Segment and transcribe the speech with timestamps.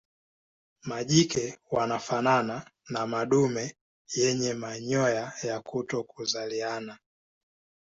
[0.83, 3.75] Majike wanafanana na madume
[4.15, 6.97] yenye manyoya ya kutokuzaliana.